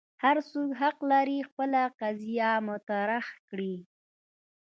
هر 0.23 0.37
څوک 0.49 0.69
حق 0.81 0.97
لري 1.11 1.37
خپل 1.49 1.71
قضیه 1.99 2.51
مطرح 2.69 3.25
کړي. 3.47 3.75